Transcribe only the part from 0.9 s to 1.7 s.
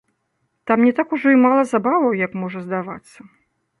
так ужо і мала